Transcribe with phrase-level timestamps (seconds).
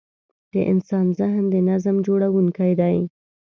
[0.53, 2.97] د انسان ذهن د نظم جوړوونکی دی.